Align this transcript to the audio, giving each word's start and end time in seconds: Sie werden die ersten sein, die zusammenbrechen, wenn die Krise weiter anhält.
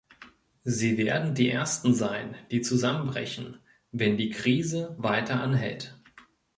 Sie 0.63 0.97
werden 0.97 1.35
die 1.35 1.51
ersten 1.51 1.93
sein, 1.93 2.35
die 2.49 2.61
zusammenbrechen, 2.61 3.59
wenn 3.91 4.17
die 4.17 4.31
Krise 4.31 4.95
weiter 4.97 5.39
anhält. 5.39 6.01